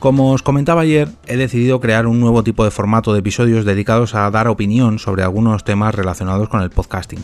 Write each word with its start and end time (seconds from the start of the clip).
Como 0.00 0.32
os 0.32 0.42
comentaba 0.42 0.80
ayer, 0.80 1.10
he 1.26 1.36
decidido 1.36 1.78
crear 1.78 2.06
un 2.06 2.20
nuevo 2.20 2.42
tipo 2.42 2.64
de 2.64 2.70
formato 2.70 3.12
de 3.12 3.18
episodios 3.18 3.66
dedicados 3.66 4.14
a 4.14 4.30
dar 4.30 4.48
opinión 4.48 4.98
sobre 4.98 5.22
algunos 5.22 5.62
temas 5.62 5.94
relacionados 5.94 6.48
con 6.48 6.62
el 6.62 6.70
podcasting. 6.70 7.22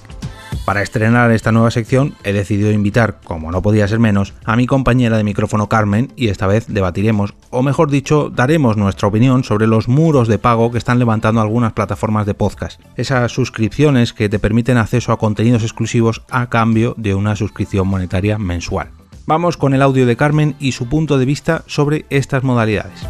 Para 0.66 0.82
estrenar 0.82 1.30
esta 1.30 1.52
nueva 1.52 1.70
sección 1.70 2.16
he 2.23 2.34
decidido 2.34 2.70
invitar, 2.70 3.19
como 3.24 3.50
no 3.50 3.62
podía 3.62 3.88
ser 3.88 3.98
menos, 3.98 4.34
a 4.45 4.56
mi 4.56 4.66
compañera 4.66 5.16
de 5.16 5.24
micrófono 5.24 5.70
Carmen 5.70 6.12
y 6.16 6.28
esta 6.28 6.47
vez 6.47 6.66
debatiremos, 6.69 7.33
o 7.48 7.62
mejor 7.62 7.91
dicho, 7.91 8.28
daremos 8.28 8.77
nuestra 8.77 9.08
opinión 9.08 9.42
sobre 9.42 9.66
los 9.66 9.88
muros 9.88 10.28
de 10.28 10.38
pago 10.38 10.70
que 10.70 10.77
están 10.77 10.98
levantando 10.98 11.41
algunas 11.41 11.72
plataformas 11.72 12.27
de 12.27 12.34
podcast. 12.34 12.78
Esas 12.97 13.33
suscripciones 13.33 14.12
que 14.12 14.28
te 14.28 14.38
permiten 14.38 14.77
acceso 14.77 15.12
a 15.12 15.19
contenidos 15.19 15.62
exclusivos 15.62 16.20
a 16.30 16.50
cambio 16.50 16.92
de 16.98 17.14
una 17.14 17.36
suscripción 17.36 17.88
monetaria 17.88 18.36
mensual. 18.36 18.91
Vamos 19.28 19.56
con 19.56 19.74
el 19.74 19.82
audio 19.82 20.06
de 20.06 20.16
Carmen 20.16 20.54
y 20.60 20.70
su 20.70 20.88
punto 20.88 21.18
de 21.18 21.24
vista 21.24 21.64
sobre 21.66 22.06
estas 22.10 22.44
modalidades. 22.44 23.00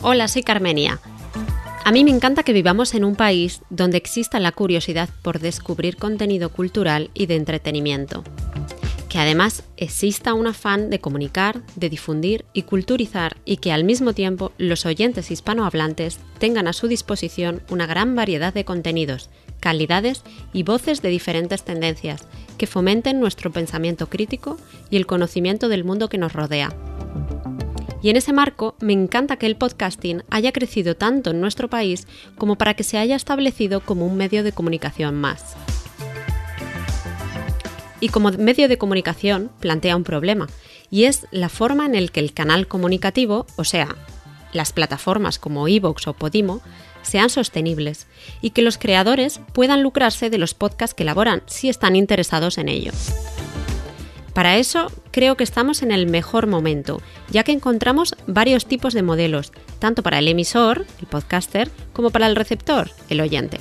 Hola, 0.00 0.28
soy 0.28 0.44
Carmenia. 0.44 1.00
A 1.84 1.90
mí 1.90 2.04
me 2.04 2.12
encanta 2.12 2.44
que 2.44 2.52
vivamos 2.52 2.94
en 2.94 3.04
un 3.04 3.16
país 3.16 3.62
donde 3.68 3.96
exista 3.96 4.38
la 4.38 4.52
curiosidad 4.52 5.08
por 5.22 5.40
descubrir 5.40 5.96
contenido 5.96 6.50
cultural 6.50 7.10
y 7.14 7.26
de 7.26 7.34
entretenimiento. 7.34 8.22
Que 9.08 9.18
además 9.18 9.64
exista 9.76 10.34
un 10.34 10.46
afán 10.46 10.88
de 10.88 11.00
comunicar, 11.00 11.62
de 11.74 11.90
difundir 11.90 12.44
y 12.52 12.62
culturizar 12.62 13.36
y 13.44 13.56
que 13.56 13.72
al 13.72 13.82
mismo 13.82 14.12
tiempo 14.12 14.52
los 14.56 14.86
oyentes 14.86 15.32
hispanohablantes 15.32 16.20
tengan 16.38 16.68
a 16.68 16.72
su 16.72 16.86
disposición 16.86 17.60
una 17.70 17.86
gran 17.86 18.14
variedad 18.14 18.54
de 18.54 18.64
contenidos, 18.64 19.30
calidades 19.62 20.24
y 20.52 20.64
voces 20.64 21.02
de 21.02 21.08
diferentes 21.08 21.62
tendencias 21.62 22.26
que 22.58 22.66
fomenten 22.66 23.20
nuestro 23.20 23.52
pensamiento 23.52 24.08
crítico 24.08 24.58
y 24.90 24.96
el 24.96 25.06
conocimiento 25.06 25.68
del 25.68 25.84
mundo 25.84 26.08
que 26.08 26.18
nos 26.18 26.32
rodea. 26.32 26.74
Y 28.02 28.10
en 28.10 28.16
ese 28.16 28.32
marco, 28.32 28.74
me 28.80 28.92
encanta 28.92 29.36
que 29.36 29.46
el 29.46 29.54
podcasting 29.54 30.24
haya 30.28 30.50
crecido 30.50 30.96
tanto 30.96 31.30
en 31.30 31.40
nuestro 31.40 31.70
país 31.70 32.08
como 32.36 32.56
para 32.56 32.74
que 32.74 32.82
se 32.82 32.98
haya 32.98 33.14
establecido 33.14 33.80
como 33.80 34.04
un 34.04 34.16
medio 34.16 34.42
de 34.42 34.50
comunicación 34.50 35.14
más. 35.14 35.54
Y 38.00 38.08
como 38.08 38.32
medio 38.32 38.68
de 38.68 38.78
comunicación 38.78 39.52
plantea 39.60 39.94
un 39.94 40.02
problema, 40.02 40.48
y 40.90 41.04
es 41.04 41.28
la 41.30 41.48
forma 41.48 41.86
en 41.86 41.92
la 41.92 42.08
que 42.08 42.18
el 42.18 42.34
canal 42.34 42.66
comunicativo, 42.66 43.46
o 43.54 43.62
sea, 43.62 43.94
las 44.52 44.72
plataformas 44.72 45.38
como 45.38 45.68
Evox 45.68 46.08
o 46.08 46.14
Podimo, 46.14 46.60
sean 47.02 47.30
sostenibles 47.30 48.06
y 48.40 48.50
que 48.50 48.62
los 48.62 48.78
creadores 48.78 49.40
puedan 49.52 49.82
lucrarse 49.82 50.30
de 50.30 50.38
los 50.38 50.54
podcasts 50.54 50.94
que 50.94 51.02
elaboran 51.02 51.42
si 51.46 51.68
están 51.68 51.96
interesados 51.96 52.58
en 52.58 52.68
ello. 52.68 52.92
Para 54.34 54.56
eso 54.56 54.90
creo 55.10 55.36
que 55.36 55.44
estamos 55.44 55.82
en 55.82 55.92
el 55.92 56.06
mejor 56.06 56.46
momento, 56.46 57.02
ya 57.30 57.44
que 57.44 57.52
encontramos 57.52 58.16
varios 58.26 58.64
tipos 58.64 58.94
de 58.94 59.02
modelos, 59.02 59.52
tanto 59.78 60.02
para 60.02 60.18
el 60.18 60.28
emisor, 60.28 60.86
el 61.00 61.06
podcaster, 61.06 61.70
como 61.92 62.10
para 62.10 62.26
el 62.26 62.36
receptor, 62.36 62.90
el 63.10 63.20
oyente. 63.20 63.58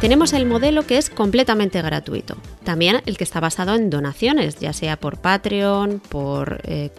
Tenemos 0.00 0.32
el 0.32 0.46
modelo 0.46 0.86
que 0.86 0.98
es 0.98 1.10
completamente 1.10 1.82
gratuito, 1.82 2.36
también 2.62 3.00
el 3.06 3.16
que 3.16 3.24
está 3.24 3.40
basado 3.40 3.74
en 3.74 3.90
donaciones, 3.90 4.60
ya 4.60 4.72
sea 4.72 4.96
por 4.96 5.18
Patreon, 5.20 6.00
por 6.08 6.60
eh, 6.64 6.90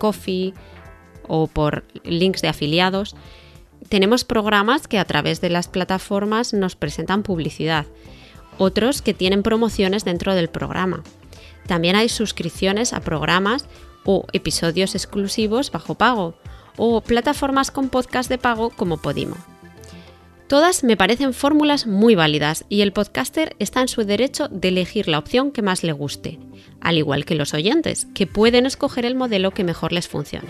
o 1.27 1.47
por 1.47 1.85
links 2.03 2.41
de 2.41 2.49
afiliados, 2.49 3.15
tenemos 3.89 4.23
programas 4.23 4.88
que 4.88 5.00
a 5.00 5.05
través 5.05 5.42
de 5.42 5.50
las 5.50 5.67
plataformas 5.67 6.54
nos 6.54 6.76
presentan 6.76 7.23
publicidad, 7.23 7.86
otros 8.58 9.02
que 9.02 9.14
tienen 9.14 9.44
promociones 9.44 10.05
dentro 10.05 10.36
del 10.36 10.50
programa. 10.50 11.04
También 11.67 11.95
hay 11.95 12.08
suscripciones 12.10 12.94
a 12.94 13.02
programas 13.02 13.66
o 14.05 14.26
episodios 14.32 14.95
exclusivos 14.95 15.72
bajo 15.72 15.95
pago, 15.95 16.36
o 16.77 17.02
plataformas 17.02 17.72
con 17.72 17.89
podcast 17.89 18.30
de 18.30 18.38
pago 18.38 18.70
como 18.70 18.98
Podimo. 18.98 19.36
Todas 20.48 20.83
me 20.83 20.98
parecen 20.98 21.33
fórmulas 21.33 21.86
muy 21.86 22.16
válidas 22.16 22.66
y 22.70 22.82
el 22.82 22.92
podcaster 22.92 23.56
está 23.60 23.82
en 23.82 23.88
su 23.88 24.04
derecho 24.04 24.48
de 24.48 24.70
elegir 24.70 25.08
la 25.08 25.20
opción 25.20 25.52
que 25.52 25.61
más 25.61 25.83
le 25.83 25.92
guste, 25.92 26.39
al 26.82 26.98
igual 26.98 27.26
que 27.26 27.36
los 27.36 27.54
oyentes, 27.54 28.08
que 28.16 28.26
pueden 28.26 28.66
escoger 28.66 29.06
el 29.06 29.16
modelo 29.16 29.52
que 29.52 29.64
mejor 29.64 29.92
les 29.92 30.08
funcione. 30.08 30.48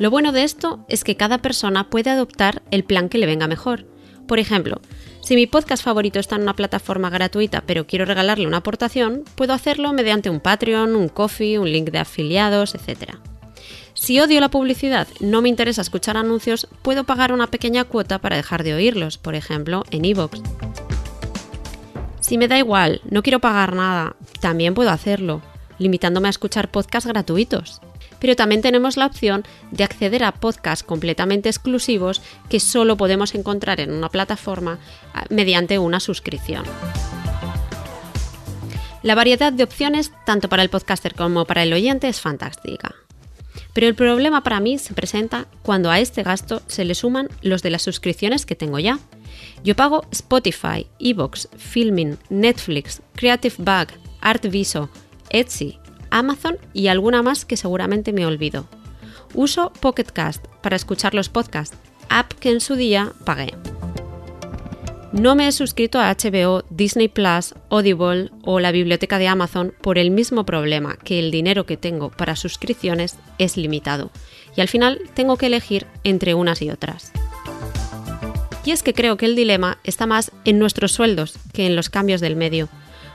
Lo 0.00 0.10
bueno 0.10 0.32
de 0.32 0.44
esto 0.44 0.82
es 0.88 1.04
que 1.04 1.18
cada 1.18 1.42
persona 1.42 1.90
puede 1.90 2.08
adoptar 2.08 2.62
el 2.70 2.84
plan 2.84 3.10
que 3.10 3.18
le 3.18 3.26
venga 3.26 3.46
mejor. 3.46 3.84
Por 4.26 4.38
ejemplo, 4.38 4.80
si 5.20 5.34
mi 5.34 5.46
podcast 5.46 5.84
favorito 5.84 6.18
está 6.18 6.36
en 6.36 6.42
una 6.42 6.56
plataforma 6.56 7.10
gratuita 7.10 7.60
pero 7.66 7.86
quiero 7.86 8.06
regalarle 8.06 8.46
una 8.46 8.56
aportación, 8.56 9.24
puedo 9.34 9.52
hacerlo 9.52 9.92
mediante 9.92 10.30
un 10.30 10.40
Patreon, 10.40 10.96
un 10.96 11.10
Coffee, 11.10 11.58
un 11.58 11.70
link 11.70 11.90
de 11.90 11.98
afiliados, 11.98 12.74
etc. 12.74 13.16
Si 13.92 14.18
odio 14.20 14.40
la 14.40 14.48
publicidad, 14.48 15.06
no 15.20 15.42
me 15.42 15.50
interesa 15.50 15.82
escuchar 15.82 16.16
anuncios, 16.16 16.66
puedo 16.80 17.04
pagar 17.04 17.30
una 17.30 17.48
pequeña 17.48 17.84
cuota 17.84 18.20
para 18.20 18.36
dejar 18.36 18.64
de 18.64 18.72
oírlos, 18.72 19.18
por 19.18 19.34
ejemplo, 19.34 19.84
en 19.90 20.06
iVoox. 20.06 20.40
Si 22.20 22.38
me 22.38 22.48
da 22.48 22.56
igual, 22.56 23.02
no 23.10 23.22
quiero 23.22 23.40
pagar 23.40 23.74
nada, 23.74 24.16
también 24.40 24.72
puedo 24.72 24.88
hacerlo, 24.88 25.42
limitándome 25.78 26.28
a 26.28 26.30
escuchar 26.30 26.70
podcasts 26.70 27.06
gratuitos 27.06 27.82
pero 28.20 28.36
también 28.36 28.62
tenemos 28.62 28.96
la 28.96 29.06
opción 29.06 29.44
de 29.70 29.84
acceder 29.84 30.22
a 30.24 30.32
podcasts 30.32 30.84
completamente 30.84 31.48
exclusivos 31.48 32.22
que 32.48 32.60
solo 32.60 32.96
podemos 32.96 33.34
encontrar 33.34 33.80
en 33.80 33.92
una 33.92 34.08
plataforma 34.08 34.78
ah, 35.14 35.24
mediante 35.30 35.78
una 35.78 36.00
suscripción. 36.00 36.64
La 39.02 39.14
variedad 39.14 39.52
de 39.52 39.64
opciones, 39.64 40.12
tanto 40.26 40.48
para 40.48 40.62
el 40.62 40.68
podcaster 40.68 41.14
como 41.14 41.46
para 41.46 41.62
el 41.62 41.72
oyente, 41.72 42.08
es 42.08 42.20
fantástica. 42.20 42.94
Pero 43.72 43.86
el 43.86 43.94
problema 43.94 44.42
para 44.42 44.60
mí 44.60 44.78
se 44.78 44.94
presenta 44.94 45.46
cuando 45.62 45.90
a 45.90 46.00
este 46.00 46.22
gasto 46.22 46.60
se 46.66 46.84
le 46.84 46.94
suman 46.94 47.28
los 47.40 47.62
de 47.62 47.70
las 47.70 47.82
suscripciones 47.82 48.44
que 48.44 48.56
tengo 48.56 48.78
ya. 48.78 48.98
Yo 49.64 49.74
pago 49.74 50.04
Spotify, 50.10 50.86
Evox, 50.98 51.48
Filming, 51.56 52.18
Netflix, 52.28 53.00
Creative 53.14 53.54
Bug, 53.58 53.88
Artviso, 54.20 54.90
Etsy, 55.30 55.78
Amazon 56.10 56.58
y 56.72 56.88
alguna 56.88 57.22
más 57.22 57.44
que 57.44 57.56
seguramente 57.56 58.12
me 58.12 58.26
olvido. 58.26 58.66
Uso 59.34 59.72
Pocketcast 59.80 60.44
para 60.62 60.76
escuchar 60.76 61.14
los 61.14 61.28
podcasts, 61.28 61.76
app 62.08 62.32
que 62.34 62.50
en 62.50 62.60
su 62.60 62.74
día 62.76 63.12
pagué. 63.24 63.54
No 65.12 65.34
me 65.34 65.48
he 65.48 65.52
suscrito 65.52 65.98
a 65.98 66.14
HBO, 66.14 66.62
Disney 66.70 67.08
Plus, 67.08 67.54
Audible 67.68 68.30
o 68.42 68.60
la 68.60 68.70
biblioteca 68.70 69.18
de 69.18 69.26
Amazon 69.26 69.74
por 69.80 69.98
el 69.98 70.12
mismo 70.12 70.46
problema 70.46 70.96
que 71.02 71.18
el 71.18 71.32
dinero 71.32 71.66
que 71.66 71.76
tengo 71.76 72.10
para 72.10 72.36
suscripciones 72.36 73.16
es 73.38 73.56
limitado 73.56 74.10
y 74.56 74.60
al 74.60 74.68
final 74.68 75.00
tengo 75.14 75.36
que 75.36 75.46
elegir 75.46 75.86
entre 76.04 76.34
unas 76.34 76.62
y 76.62 76.70
otras. 76.70 77.10
Y 78.64 78.70
es 78.70 78.84
que 78.84 78.94
creo 78.94 79.16
que 79.16 79.26
el 79.26 79.34
dilema 79.34 79.78
está 79.82 80.06
más 80.06 80.30
en 80.44 80.60
nuestros 80.60 80.92
sueldos 80.92 81.34
que 81.52 81.66
en 81.66 81.74
los 81.74 81.90
cambios 81.90 82.20
del 82.20 82.36
medio 82.36 82.68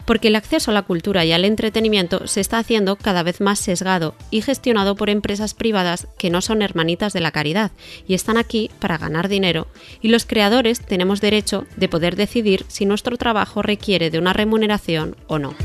porque 0.05 0.29
el 0.29 0.35
acceso 0.35 0.71
a 0.71 0.73
la 0.73 0.83
cultura 0.83 1.25
y 1.25 1.31
al 1.31 1.45
entretenimiento 1.45 2.27
se 2.27 2.41
está 2.41 2.59
haciendo 2.59 2.95
cada 2.95 3.23
vez 3.23 3.41
más 3.41 3.59
sesgado 3.59 4.15
y 4.31 4.41
gestionado 4.41 4.95
por 4.95 5.09
empresas 5.09 5.53
privadas 5.53 6.07
que 6.17 6.29
no 6.29 6.41
son 6.41 6.61
hermanitas 6.61 7.13
de 7.13 7.19
la 7.19 7.31
caridad 7.31 7.71
y 8.07 8.13
están 8.13 8.37
aquí 8.37 8.69
para 8.79 8.97
ganar 8.97 9.27
dinero, 9.27 9.67
y 10.01 10.09
los 10.09 10.25
creadores 10.25 10.79
tenemos 10.79 11.21
derecho 11.21 11.65
de 11.75 11.89
poder 11.89 12.15
decidir 12.15 12.65
si 12.67 12.85
nuestro 12.85 13.17
trabajo 13.17 13.61
requiere 13.61 14.09
de 14.09 14.19
una 14.19 14.33
remuneración 14.33 15.15
o 15.27 15.39
no. 15.39 15.55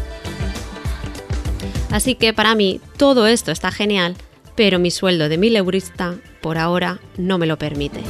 Así 1.90 2.14
que 2.14 2.32
para 2.32 2.54
mí 2.54 2.80
todo 2.96 3.26
esto 3.26 3.50
está 3.50 3.72
genial, 3.72 4.16
pero 4.54 4.78
mi 4.78 4.90
sueldo 4.90 5.28
de 5.28 5.38
mil 5.38 5.56
eurista 5.56 6.16
por 6.40 6.58
ahora 6.58 7.00
no 7.16 7.38
me 7.38 7.46
lo 7.46 7.58
permite. 7.58 8.00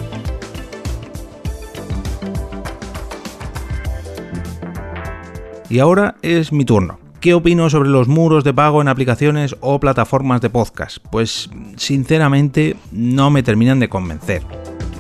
Y 5.71 5.79
ahora 5.79 6.17
es 6.23 6.53
mi 6.53 6.65
turno. 6.65 6.99
¿Qué 7.21 7.33
opino 7.33 7.71
sobre 7.71 7.91
los 7.91 8.09
muros 8.09 8.43
de 8.43 8.53
pago 8.53 8.83
en 8.83 8.89
aplicaciones 8.89 9.55
o 9.61 9.79
plataformas 9.79 10.41
de 10.41 10.51
podcast? 10.51 10.99
Pues 11.13 11.49
sinceramente 11.77 12.75
no 12.91 13.31
me 13.31 13.45
terminan 13.45 13.79
de 13.79 13.89
convencer. 13.89 14.43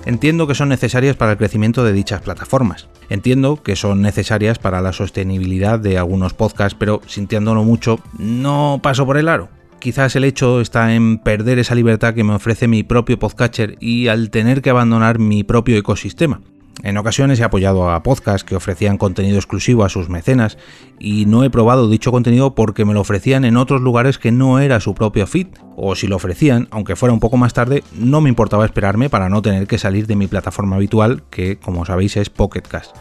Entiendo 0.06 0.46
que 0.46 0.54
son 0.54 0.68
necesarias 0.68 1.16
para 1.16 1.32
el 1.32 1.38
crecimiento 1.38 1.82
de 1.82 1.92
dichas 1.92 2.22
plataformas. 2.22 2.88
Entiendo 3.08 3.60
que 3.64 3.74
son 3.74 4.00
necesarias 4.00 4.60
para 4.60 4.80
la 4.80 4.92
sostenibilidad 4.92 5.80
de 5.80 5.98
algunos 5.98 6.34
podcasts, 6.34 6.76
pero 6.78 7.02
sintiéndolo 7.04 7.64
mucho, 7.64 7.98
no 8.16 8.78
paso 8.80 9.04
por 9.04 9.16
el 9.16 9.28
aro. 9.28 9.48
Quizás 9.80 10.14
el 10.14 10.22
hecho 10.22 10.60
está 10.60 10.94
en 10.94 11.18
perder 11.18 11.58
esa 11.58 11.74
libertad 11.74 12.14
que 12.14 12.22
me 12.22 12.34
ofrece 12.34 12.68
mi 12.68 12.84
propio 12.84 13.18
podcatcher 13.18 13.76
y 13.80 14.06
al 14.06 14.30
tener 14.30 14.62
que 14.62 14.70
abandonar 14.70 15.18
mi 15.18 15.42
propio 15.42 15.76
ecosistema. 15.76 16.40
En 16.82 16.96
ocasiones 16.96 17.38
he 17.40 17.44
apoyado 17.44 17.90
a 17.90 18.02
podcasts 18.02 18.44
que 18.44 18.56
ofrecían 18.56 18.96
contenido 18.96 19.36
exclusivo 19.36 19.84
a 19.84 19.90
sus 19.90 20.08
mecenas 20.08 20.56
y 20.98 21.26
no 21.26 21.44
he 21.44 21.50
probado 21.50 21.90
dicho 21.90 22.10
contenido 22.10 22.54
porque 22.54 22.84
me 22.84 22.94
lo 22.94 23.00
ofrecían 23.00 23.44
en 23.44 23.56
otros 23.56 23.82
lugares 23.82 24.18
que 24.18 24.32
no 24.32 24.58
era 24.58 24.80
su 24.80 24.94
propio 24.94 25.26
feed, 25.26 25.48
o 25.76 25.94
si 25.94 26.06
lo 26.06 26.16
ofrecían, 26.16 26.68
aunque 26.70 26.96
fuera 26.96 27.12
un 27.12 27.20
poco 27.20 27.36
más 27.36 27.52
tarde, 27.52 27.84
no 27.94 28.20
me 28.20 28.30
importaba 28.30 28.64
esperarme 28.64 29.10
para 29.10 29.28
no 29.28 29.42
tener 29.42 29.66
que 29.66 29.78
salir 29.78 30.06
de 30.06 30.16
mi 30.16 30.26
plataforma 30.26 30.76
habitual, 30.76 31.22
que 31.30 31.58
como 31.58 31.84
sabéis 31.84 32.16
es 32.16 32.30
Pocket 32.30 32.62
Cast. 32.62 32.96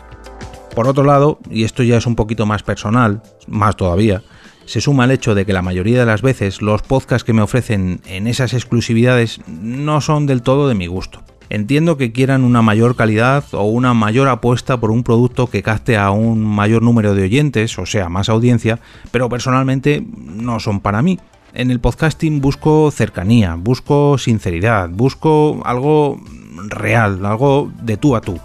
Por 0.75 0.87
otro 0.87 1.03
lado, 1.03 1.39
y 1.49 1.63
esto 1.63 1.83
ya 1.83 1.97
es 1.97 2.05
un 2.05 2.15
poquito 2.15 2.45
más 2.45 2.63
personal, 2.63 3.21
más 3.47 3.75
todavía, 3.75 4.23
se 4.65 4.81
suma 4.81 5.05
el 5.05 5.11
hecho 5.11 5.35
de 5.35 5.45
que 5.45 5.53
la 5.53 5.61
mayoría 5.61 5.99
de 5.99 6.05
las 6.05 6.21
veces 6.21 6.61
los 6.61 6.83
podcasts 6.83 7.23
que 7.23 7.33
me 7.33 7.41
ofrecen 7.41 8.01
en 8.05 8.27
esas 8.27 8.53
exclusividades 8.53 9.41
no 9.47 9.99
son 9.99 10.27
del 10.27 10.43
todo 10.43 10.67
de 10.67 10.75
mi 10.75 10.87
gusto. 10.87 11.23
Entiendo 11.49 11.97
que 11.97 12.11
quieran 12.11 12.43
una 12.43 12.61
mayor 12.61 12.95
calidad 12.95 13.43
o 13.53 13.63
una 13.63 13.95
mayor 13.95 14.27
apuesta 14.27 14.79
por 14.79 14.91
un 14.91 15.03
producto 15.03 15.47
que 15.47 15.63
capte 15.63 15.97
a 15.97 16.11
un 16.11 16.45
mayor 16.45 16.83
número 16.83 17.15
de 17.15 17.23
oyentes, 17.23 17.79
o 17.79 17.87
sea, 17.87 18.07
más 18.07 18.29
audiencia, 18.29 18.79
pero 19.11 19.29
personalmente 19.29 20.05
no 20.15 20.59
son 20.59 20.79
para 20.79 21.01
mí. 21.01 21.19
En 21.53 21.71
el 21.71 21.79
podcasting 21.79 22.39
busco 22.39 22.91
cercanía, 22.91 23.55
busco 23.55 24.19
sinceridad, 24.19 24.89
busco 24.89 25.61
algo 25.65 26.19
real, 26.67 27.25
algo 27.25 27.71
de 27.81 27.97
tú 27.97 28.15
a 28.15 28.21
tú. 28.21 28.39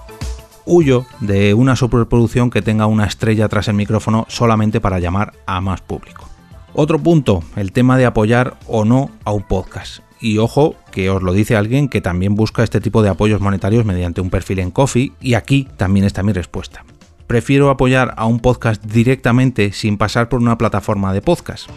Huyo 0.64 1.04
de 1.20 1.52
una 1.52 1.76
superproducción 1.76 2.48
que 2.48 2.62
tenga 2.62 2.86
una 2.86 3.04
estrella 3.04 3.48
tras 3.48 3.68
el 3.68 3.74
micrófono 3.74 4.24
solamente 4.28 4.80
para 4.80 4.98
llamar 4.98 5.34
a 5.44 5.60
más 5.60 5.82
público. 5.82 6.26
Otro 6.72 6.98
punto, 6.98 7.44
el 7.56 7.72
tema 7.72 7.98
de 7.98 8.06
apoyar 8.06 8.56
o 8.66 8.86
no 8.86 9.10
a 9.24 9.32
un 9.32 9.42
podcast. 9.42 10.03
Y 10.24 10.38
ojo, 10.38 10.74
que 10.90 11.10
os 11.10 11.22
lo 11.22 11.34
dice 11.34 11.54
alguien 11.54 11.90
que 11.90 12.00
también 12.00 12.34
busca 12.34 12.64
este 12.64 12.80
tipo 12.80 13.02
de 13.02 13.10
apoyos 13.10 13.42
monetarios 13.42 13.84
mediante 13.84 14.22
un 14.22 14.30
perfil 14.30 14.60
en 14.60 14.70
Coffee, 14.70 15.12
y 15.20 15.34
aquí 15.34 15.68
también 15.76 16.06
está 16.06 16.22
mi 16.22 16.32
respuesta. 16.32 16.82
Prefiero 17.26 17.68
apoyar 17.68 18.14
a 18.16 18.24
un 18.24 18.40
podcast 18.40 18.82
directamente 18.86 19.72
sin 19.72 19.98
pasar 19.98 20.30
por 20.30 20.40
una 20.40 20.56
plataforma 20.56 21.12
de 21.12 21.20
podcast. 21.20 21.68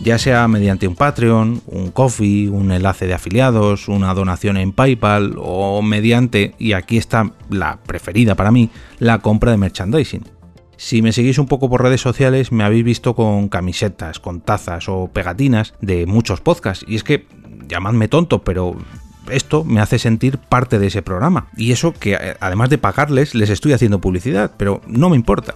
Ya 0.00 0.18
sea 0.18 0.46
mediante 0.46 0.86
un 0.86 0.94
Patreon, 0.94 1.62
un 1.66 1.90
Coffee, 1.90 2.48
un 2.48 2.70
enlace 2.70 3.08
de 3.08 3.14
afiliados, 3.14 3.88
una 3.88 4.14
donación 4.14 4.56
en 4.56 4.70
PayPal 4.70 5.34
o 5.36 5.82
mediante, 5.82 6.54
y 6.60 6.74
aquí 6.74 6.96
está 6.96 7.32
la 7.50 7.80
preferida 7.84 8.36
para 8.36 8.52
mí, 8.52 8.70
la 9.00 9.18
compra 9.18 9.50
de 9.50 9.56
merchandising. 9.56 10.38
Si 10.80 11.02
me 11.02 11.10
seguís 11.10 11.38
un 11.38 11.46
poco 11.46 11.68
por 11.68 11.82
redes 11.82 12.00
sociales 12.00 12.52
me 12.52 12.62
habéis 12.62 12.84
visto 12.84 13.16
con 13.16 13.48
camisetas, 13.48 14.20
con 14.20 14.40
tazas 14.40 14.88
o 14.88 15.10
pegatinas 15.12 15.74
de 15.80 16.06
muchos 16.06 16.40
podcasts. 16.40 16.84
Y 16.86 16.94
es 16.94 17.02
que 17.02 17.26
llamadme 17.66 18.08
tonto, 18.08 18.42
pero 18.42 18.76
esto 19.30 19.64
me 19.64 19.80
hace 19.80 19.98
sentir 19.98 20.38
parte 20.38 20.78
de 20.78 20.88
ese 20.88 21.02
programa. 21.02 21.48
Y 21.56 21.72
eso 21.72 21.92
que 21.92 22.14
eh, 22.14 22.36
además 22.40 22.70
de 22.70 22.78
pagarles, 22.78 23.34
les 23.34 23.50
estoy 23.50 23.72
haciendo 23.72 24.00
publicidad, 24.00 24.52
pero 24.56 24.80
no 24.86 25.10
me 25.10 25.16
importa. 25.16 25.52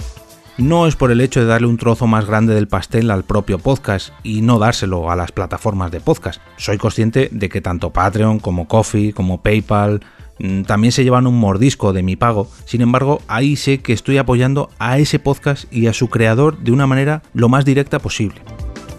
No 0.58 0.86
es 0.86 0.96
por 0.96 1.10
el 1.10 1.22
hecho 1.22 1.40
de 1.40 1.46
darle 1.46 1.66
un 1.66 1.78
trozo 1.78 2.06
más 2.06 2.26
grande 2.26 2.54
del 2.54 2.68
pastel 2.68 3.10
al 3.10 3.24
propio 3.24 3.58
podcast 3.58 4.10
y 4.22 4.42
no 4.42 4.58
dárselo 4.58 5.10
a 5.10 5.16
las 5.16 5.32
plataformas 5.32 5.90
de 5.90 6.00
podcast. 6.00 6.42
Soy 6.58 6.76
consciente 6.76 7.30
de 7.32 7.48
que 7.48 7.62
tanto 7.62 7.90
Patreon 7.90 8.38
como 8.38 8.68
Coffee, 8.68 9.14
como 9.14 9.40
PayPal, 9.40 10.02
mm, 10.38 10.62
también 10.62 10.92
se 10.92 11.04
llevan 11.04 11.26
un 11.26 11.38
mordisco 11.38 11.94
de 11.94 12.02
mi 12.02 12.16
pago. 12.16 12.48
Sin 12.66 12.82
embargo, 12.82 13.22
ahí 13.28 13.56
sé 13.56 13.78
que 13.78 13.94
estoy 13.94 14.18
apoyando 14.18 14.68
a 14.78 14.98
ese 14.98 15.18
podcast 15.18 15.72
y 15.72 15.86
a 15.86 15.94
su 15.94 16.08
creador 16.08 16.58
de 16.58 16.72
una 16.72 16.86
manera 16.86 17.22
lo 17.32 17.48
más 17.48 17.64
directa 17.64 17.98
posible. 17.98 18.42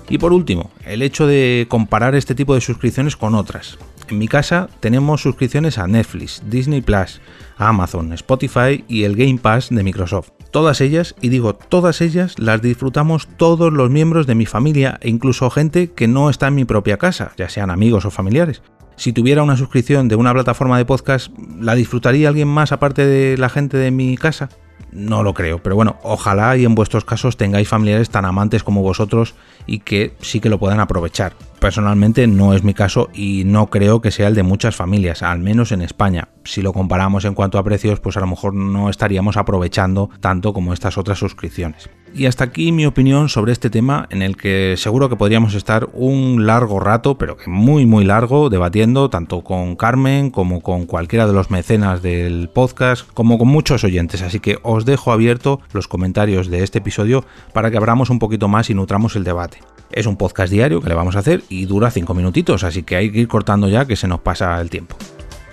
Y 0.09 0.17
por 0.17 0.33
último, 0.33 0.71
el 0.85 1.01
hecho 1.01 1.27
de 1.27 1.65
comparar 1.69 2.15
este 2.15 2.35
tipo 2.35 2.53
de 2.55 2.61
suscripciones 2.61 3.15
con 3.15 3.35
otras. 3.35 3.77
En 4.09 4.17
mi 4.17 4.27
casa 4.27 4.69
tenemos 4.79 5.21
suscripciones 5.21 5.77
a 5.77 5.87
Netflix, 5.87 6.43
Disney 6.45 6.81
Plus, 6.81 7.21
Amazon, 7.57 8.13
Spotify 8.13 8.83
y 8.87 9.03
el 9.03 9.15
Game 9.15 9.39
Pass 9.41 9.69
de 9.69 9.83
Microsoft. 9.83 10.29
Todas 10.51 10.81
ellas, 10.81 11.15
y 11.21 11.29
digo 11.29 11.55
todas 11.55 12.01
ellas, 12.01 12.37
las 12.37 12.61
disfrutamos 12.61 13.27
todos 13.37 13.73
los 13.73 13.89
miembros 13.89 14.27
de 14.27 14.35
mi 14.35 14.45
familia 14.45 14.99
e 15.01 15.09
incluso 15.09 15.49
gente 15.49 15.91
que 15.91 16.07
no 16.07 16.29
está 16.29 16.47
en 16.47 16.55
mi 16.55 16.65
propia 16.65 16.97
casa, 16.97 17.31
ya 17.37 17.49
sean 17.49 17.71
amigos 17.71 18.05
o 18.05 18.11
familiares. 18.11 18.61
Si 18.95 19.13
tuviera 19.13 19.41
una 19.41 19.57
suscripción 19.57 20.07
de 20.07 20.15
una 20.15 20.33
plataforma 20.33 20.77
de 20.77 20.85
podcast, 20.85 21.31
¿la 21.59 21.73
disfrutaría 21.73 22.29
alguien 22.29 22.47
más 22.47 22.71
aparte 22.71 23.05
de 23.05 23.37
la 23.37 23.49
gente 23.49 23.77
de 23.77 23.89
mi 23.89 24.15
casa? 24.17 24.49
No 24.93 25.23
lo 25.23 25.33
creo, 25.33 25.61
pero 25.61 25.75
bueno, 25.75 25.97
ojalá 26.03 26.55
y 26.55 26.65
en 26.65 26.75
vuestros 26.75 27.03
casos 27.03 27.35
tengáis 27.35 27.67
familiares 27.67 28.09
tan 28.09 28.25
amantes 28.25 28.63
como 28.63 28.81
vosotros 28.81 29.33
y 29.65 29.79
que 29.79 30.13
sí 30.21 30.39
que 30.39 30.49
lo 30.49 30.59
puedan 30.59 30.79
aprovechar. 30.79 31.33
Personalmente 31.59 32.27
no 32.27 32.53
es 32.53 32.63
mi 32.63 32.73
caso 32.73 33.09
y 33.13 33.43
no 33.45 33.67
creo 33.67 34.01
que 34.01 34.11
sea 34.11 34.27
el 34.27 34.35
de 34.35 34.43
muchas 34.43 34.75
familias, 34.75 35.23
al 35.23 35.39
menos 35.39 35.71
en 35.71 35.81
España. 35.81 36.27
Si 36.43 36.61
lo 36.61 36.73
comparamos 36.73 37.25
en 37.25 37.33
cuanto 37.33 37.57
a 37.57 37.63
precios, 37.63 37.99
pues 37.99 38.17
a 38.17 38.19
lo 38.19 38.27
mejor 38.27 38.53
no 38.53 38.89
estaríamos 38.89 39.37
aprovechando 39.37 40.09
tanto 40.19 40.53
como 40.53 40.73
estas 40.73 40.97
otras 40.97 41.19
suscripciones. 41.19 41.89
Y 42.15 42.27
hasta 42.27 42.43
aquí 42.43 42.71
mi 42.71 42.85
opinión 42.85 43.27
sobre 43.27 43.53
este 43.53 43.71
tema 43.71 44.07
en 44.11 44.21
el 44.21 44.37
que 44.37 44.75
seguro 44.77 45.09
que 45.09 45.15
podríamos 45.15 45.55
estar 45.55 45.89
un 45.93 46.45
largo 46.45 46.79
rato, 46.79 47.17
pero 47.17 47.37
que 47.37 47.49
muy 47.49 47.87
muy 47.87 48.05
largo, 48.05 48.49
debatiendo 48.49 49.09
tanto 49.09 49.43
con 49.43 49.75
Carmen 49.75 50.29
como 50.29 50.61
con 50.61 50.85
cualquiera 50.85 51.25
de 51.25 51.33
los 51.33 51.49
mecenas 51.49 52.03
del 52.03 52.49
podcast, 52.49 53.09
como 53.13 53.39
con 53.39 53.47
muchos 53.47 53.83
oyentes. 53.83 54.21
Así 54.21 54.39
que 54.39 54.59
os 54.61 54.85
dejo 54.85 55.11
abierto 55.11 55.59
los 55.71 55.87
comentarios 55.87 56.49
de 56.49 56.63
este 56.63 56.79
episodio 56.79 57.25
para 57.51 57.71
que 57.71 57.77
abramos 57.77 58.11
un 58.11 58.19
poquito 58.19 58.47
más 58.47 58.69
y 58.69 58.75
nutramos 58.75 59.15
el 59.15 59.23
debate. 59.23 59.59
Es 59.91 60.05
un 60.05 60.17
podcast 60.17 60.51
diario 60.51 60.81
que 60.81 60.89
le 60.89 60.95
vamos 60.95 61.15
a 61.15 61.19
hacer 61.19 61.43
y 61.49 61.65
dura 61.65 61.89
5 61.89 62.13
minutitos, 62.13 62.63
así 62.63 62.83
que 62.83 62.95
hay 62.95 63.11
que 63.11 63.19
ir 63.19 63.27
cortando 63.27 63.69
ya 63.69 63.85
que 63.85 63.95
se 63.95 64.07
nos 64.07 64.19
pasa 64.19 64.59
el 64.61 64.69
tiempo. 64.69 64.97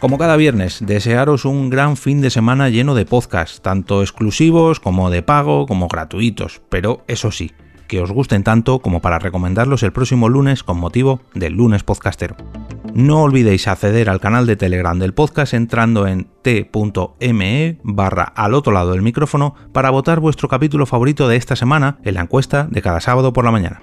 Como 0.01 0.17
cada 0.17 0.39
viernes, 0.39 0.79
desearos 0.81 1.45
un 1.45 1.69
gran 1.69 1.95
fin 1.99 2.23
de 2.23 2.31
semana 2.31 2.71
lleno 2.71 2.95
de 2.95 3.05
podcasts, 3.05 3.61
tanto 3.61 4.01
exclusivos 4.01 4.81
como 4.81 5.11
de 5.11 5.23
pago, 5.23 5.67
como 5.67 5.89
gratuitos, 5.89 6.63
pero 6.71 7.05
eso 7.07 7.31
sí, 7.31 7.53
que 7.87 8.01
os 8.01 8.11
gusten 8.11 8.43
tanto 8.43 8.79
como 8.79 9.03
para 9.03 9.19
recomendarlos 9.19 9.83
el 9.83 9.93
próximo 9.93 10.31
lunes 10.31 10.65
con 10.65 10.81
motivo 10.81 11.21
del 11.35 11.53
lunes 11.53 11.83
podcastero. 11.83 12.35
No 12.95 13.23
olvidéis 13.23 13.69
acceder 13.69 14.09
al 14.09 14.21
canal 14.21 14.47
de 14.47 14.57
Telegram 14.57 14.99
del 14.99 15.13
podcast 15.13 15.53
entrando 15.53 16.07
en 16.07 16.29
t.me 16.41 17.79
barra 17.83 18.25
al 18.25 18.55
otro 18.55 18.73
lado 18.73 18.93
del 18.93 19.03
micrófono 19.03 19.55
para 19.75 19.91
votar 19.91 20.19
vuestro 20.19 20.49
capítulo 20.49 20.87
favorito 20.87 21.29
de 21.29 21.37
esta 21.37 21.57
semana 21.57 21.99
en 22.05 22.15
la 22.15 22.23
encuesta 22.23 22.67
de 22.71 22.81
cada 22.81 23.03
sábado 23.03 23.35
por 23.35 23.45
la 23.45 23.51
mañana. 23.51 23.83